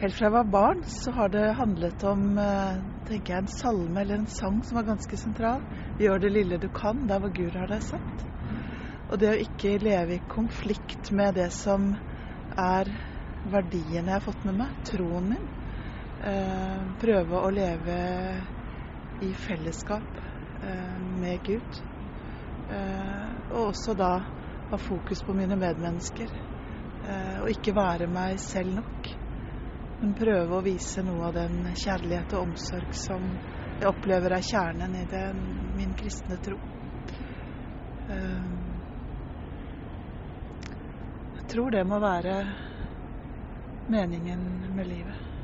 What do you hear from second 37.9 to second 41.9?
Eh, jeg tror det